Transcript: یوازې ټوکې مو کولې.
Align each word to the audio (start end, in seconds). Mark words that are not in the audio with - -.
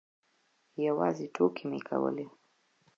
یوازې 0.87 1.25
ټوکې 1.35 1.63
مو 1.69 1.79
کولې. 1.87 2.25